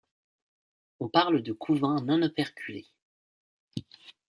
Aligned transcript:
On 0.99 1.09
parle 1.09 1.43
de 1.43 1.53
couvain 1.53 1.97
non 2.01 2.23
operculé. 2.23 2.87